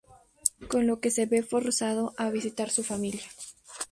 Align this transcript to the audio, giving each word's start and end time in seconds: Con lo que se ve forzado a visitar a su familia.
Con 0.71 0.87
lo 0.87 0.99
que 1.01 1.11
se 1.15 1.27
ve 1.31 1.39
forzado 1.43 2.15
a 2.17 2.31
visitar 2.31 2.69
a 2.69 2.71
su 2.71 2.83
familia. 2.83 3.29